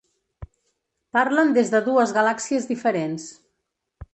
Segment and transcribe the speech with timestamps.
[1.17, 3.29] Parlen des de dues galàxies diferents.